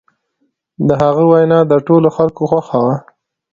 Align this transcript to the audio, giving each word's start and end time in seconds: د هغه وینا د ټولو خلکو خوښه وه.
د 0.87 0.89
هغه 1.01 1.23
وینا 1.31 1.59
د 1.71 1.73
ټولو 1.87 2.07
خلکو 2.17 2.41
خوښه 2.49 2.77
وه. 2.85 2.95